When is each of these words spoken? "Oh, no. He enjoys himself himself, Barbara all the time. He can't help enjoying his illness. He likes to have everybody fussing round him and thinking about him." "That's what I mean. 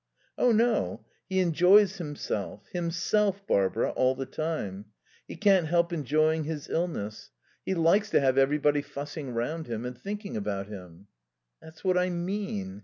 "Oh, 0.35 0.51
no. 0.51 1.05
He 1.29 1.39
enjoys 1.41 1.97
himself 1.97 2.65
himself, 2.73 3.45
Barbara 3.45 3.91
all 3.91 4.15
the 4.15 4.25
time. 4.25 4.85
He 5.27 5.35
can't 5.35 5.67
help 5.67 5.93
enjoying 5.93 6.45
his 6.45 6.67
illness. 6.67 7.29
He 7.67 7.75
likes 7.75 8.09
to 8.09 8.19
have 8.19 8.35
everybody 8.35 8.81
fussing 8.81 9.35
round 9.35 9.67
him 9.67 9.85
and 9.85 9.95
thinking 9.95 10.35
about 10.35 10.65
him." 10.65 11.05
"That's 11.61 11.83
what 11.83 11.99
I 11.99 12.09
mean. 12.09 12.79